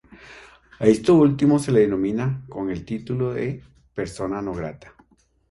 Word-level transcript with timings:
A 0.79 0.87
esto 0.87 1.13
último 1.13 1.59
se 1.59 1.71
le 1.71 1.81
denomina 1.81 2.41
con 2.49 2.71
el 2.71 2.85
título 2.85 3.33
de 3.33 3.63
"persona 3.93 4.41
no 4.41 4.51
grata". 4.51 4.95